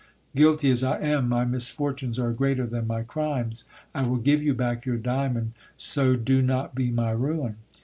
[0.35, 3.65] Guilty as I am, my mis fortunes are greater than my crimes.
[3.93, 7.57] I will give you back your diamond, so do not be my ruin.